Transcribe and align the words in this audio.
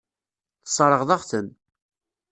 Tesseṛɣeḍ-aɣ-ten. 0.63 1.47